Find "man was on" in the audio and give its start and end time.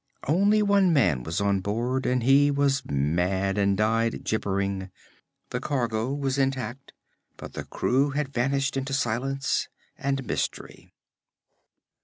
0.91-1.59